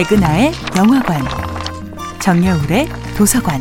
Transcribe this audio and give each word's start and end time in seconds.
백은하의 0.00 0.52
영화관, 0.78 1.20
정여울의 2.22 2.88
도서관. 3.18 3.60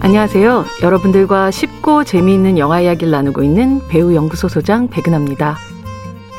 안녕하세요. 0.00 0.64
여러분들과 0.82 1.52
쉽고 1.52 2.02
재미있는 2.02 2.58
영화 2.58 2.80
이야기를 2.80 3.12
나누고 3.12 3.44
있는 3.44 3.80
배우 3.86 4.16
연구소 4.16 4.48
소장 4.48 4.88
백은하입니다. 4.88 5.56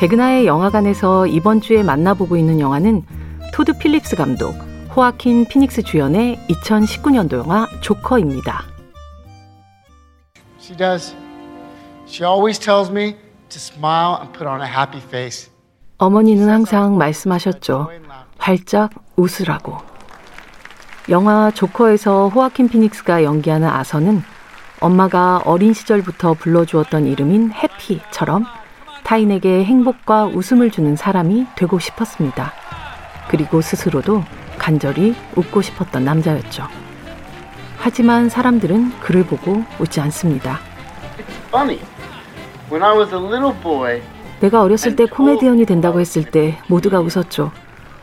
백은하의 0.01 0.45
영화관에서 0.45 1.25
이번 1.25 1.61
주에 1.61 1.81
만나보고 1.81 2.35
있는 2.35 2.59
영화는 2.59 3.03
토드 3.53 3.77
필립스 3.77 4.17
감독, 4.17 4.53
호아킨 4.93 5.45
피닉스 5.45 5.83
주연의 5.83 6.39
2019년도 6.49 7.37
영화 7.37 7.67
조커입니다. 7.79 8.63
She 10.59 10.75
does. 10.75 11.15
She 12.05 12.29
always 12.29 12.59
tells 12.59 12.91
me 12.91 13.28
to 13.49 13.57
smile 13.57 14.17
and 14.21 14.31
put 14.31 14.47
on 14.47 14.61
a 14.61 14.67
happy 14.67 15.01
face. 15.01 15.51
어머니는 15.97 16.49
항상 16.49 16.97
말씀하셨죠. 16.97 17.89
활짝 18.37 18.91
웃으라고. 19.17 19.77
영화 21.09 21.51
조커에서 21.51 22.29
호아킨 22.29 22.69
피닉스가 22.69 23.23
연기하는 23.23 23.67
아서는 23.67 24.23
엄마가 24.79 25.41
어린 25.43 25.73
시절부터 25.73 26.35
불러주었던 26.35 27.05
이름인 27.05 27.51
해피처럼 27.51 28.45
타인에게 29.03 29.65
행복과 29.65 30.25
웃음을 30.25 30.71
주는 30.71 30.95
사람이 30.95 31.47
되고 31.55 31.79
싶었습니다. 31.79 32.53
그리고 33.27 33.59
스스로도 33.61 34.23
간절히 34.57 35.15
웃고 35.35 35.61
싶었던 35.61 36.05
남자였죠. 36.05 36.67
하지만 37.77 38.29
사람들은 38.29 38.99
그를 38.99 39.25
보고 39.25 39.63
웃지 39.79 39.99
않습니다. 40.01 40.59
Funny. 42.69 42.71
When 42.71 42.83
I 42.83 42.95
was 42.95 43.13
a 43.13 43.19
little 43.19 43.53
boy, 43.61 44.01
내가 44.39 44.61
어렸을 44.61 44.95
때 44.95 45.05
코미디언이 45.05 45.65
된다고 45.65 45.99
했을 45.99 46.23
때 46.23 46.57
모두가 46.67 46.99
웃었죠. 47.01 47.51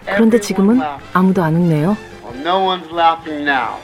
그런데 0.05 0.41
지금은 0.41 0.81
아무도 1.13 1.43
안 1.43 1.55
웃네요. 1.57 1.97
well, 2.25 2.41
no 2.43 2.67
one's 2.67 2.93
laughing 2.93 3.49
now. 3.49 3.79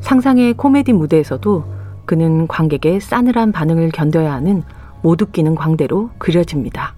상상의 0.00 0.54
코미디 0.54 0.92
무대에서도 0.92 1.64
그는 2.04 2.46
관객의 2.46 3.00
싸늘한 3.00 3.50
반응을 3.50 3.90
견뎌야 3.90 4.32
하는 4.32 4.62
못 5.02 5.20
웃기는 5.20 5.56
광대로 5.56 6.10
그려집니다. 6.18 6.94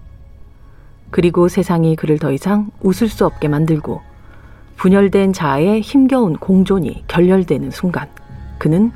그리고 1.11 1.49
세상이 1.49 1.97
그를 1.97 2.19
더 2.19 2.31
이상 2.33 2.71
웃을 2.81 3.09
수 3.09 3.25
없게 3.25 3.49
만들고 3.49 4.03
분열된 4.77 5.33
자아의 5.33 5.81
힘겨운 5.81 6.37
공존이 6.37 7.05
결렬되는 7.09 7.71
순간 7.71 8.09
그는 8.59 8.93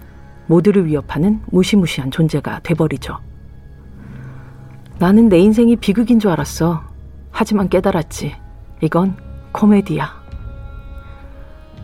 모두를 0.53 0.84
위협하는 0.84 1.41
무시무시한 1.47 2.11
존재가 2.11 2.61
돼버리죠. 2.62 3.19
나는 4.98 5.31
내 5.31 5.39
인생이 5.39 5.77
비극인 5.77 6.20
줄 6.20 6.31
알았어. 6.31 6.83
하지만 7.31 7.70
깨달았지. 7.70 8.36
이건 8.83 9.17
코미디야. 9.53 10.23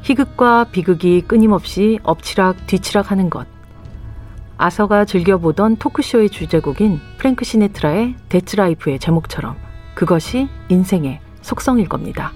희극과 0.03 0.65
비극이 0.65 1.23
끊임없이 1.23 1.99
엎치락 2.03 2.67
뒤치락 2.67 3.11
하는 3.11 3.31
것. 3.31 3.47
아서가 4.59 5.07
즐겨보던 5.07 5.77
토크쇼의 5.77 6.29
주제곡인 6.29 7.01
프랭크 7.17 7.47
시네트라의 7.47 8.17
That's 8.29 8.64
Life의 8.64 8.99
제목처럼 8.99 9.57
그것이 9.95 10.49
인생의 10.69 11.21
속성일 11.41 11.89
겁니다. 11.89 12.33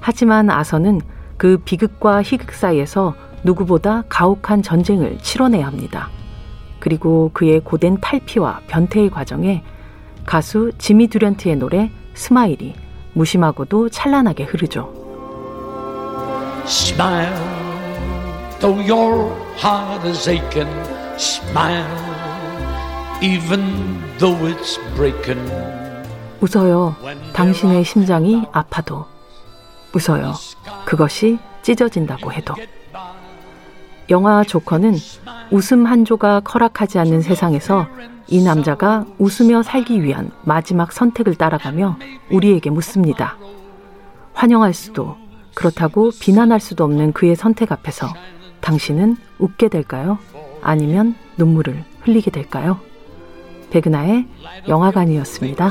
하지만 0.00 0.48
아서는 0.48 1.00
그 1.36 1.58
비극과 1.64 2.22
희극 2.22 2.52
사이에서 2.52 3.16
누구보다 3.44 4.04
가혹한 4.08 4.62
전쟁을 4.62 5.18
치러내야 5.18 5.66
합니다. 5.66 6.10
그리고 6.78 7.30
그의 7.32 7.60
고된 7.60 7.98
탈피와 8.00 8.60
변태의 8.68 9.10
과정에 9.10 9.62
가수 10.24 10.72
지미 10.78 11.08
두련트의 11.08 11.56
노래 11.56 11.90
스마일이 12.14 12.74
무심하고도 13.14 13.88
찬란하게 13.88 14.44
흐르죠. 14.44 14.92
Smile, 16.66 17.34
though 18.60 18.78
your 18.92 19.32
heart 19.56 20.06
is 20.06 20.28
aching. 20.28 20.70
Smile, 21.16 21.86
even 23.22 23.98
though 24.18 24.38
it's 24.46 24.78
breaking. 24.94 25.40
웃어요. 26.40 26.94
당신의 27.32 27.84
심장이 27.84 28.44
아파도. 28.52 29.06
웃어요. 29.94 30.34
그것이 30.84 31.38
찢어진다고 31.62 32.32
해도. 32.32 32.54
영화 34.10 34.42
조커는 34.42 34.94
웃음 35.50 35.86
한 35.86 36.04
조각 36.04 36.54
허락하지 36.54 36.98
않는 36.98 37.20
세상에서 37.20 37.86
이 38.26 38.42
남자가 38.42 39.04
웃으며 39.18 39.62
살기 39.62 40.02
위한 40.02 40.30
마지막 40.44 40.92
선택을 40.92 41.34
따라가며 41.34 41.98
우리에게 42.30 42.70
묻습니다. 42.70 43.36
환영할 44.32 44.72
수도 44.72 45.16
그렇다고 45.54 46.10
비난할 46.20 46.60
수도 46.60 46.84
없는 46.84 47.12
그의 47.12 47.36
선택 47.36 47.72
앞에서 47.72 48.06
당신은 48.60 49.16
웃게 49.38 49.68
될까요? 49.68 50.18
아니면 50.62 51.14
눈물을 51.36 51.84
흘리게 52.02 52.30
될까요? 52.30 52.80
백은하의 53.70 54.26
영화관이었습니다. 54.68 55.70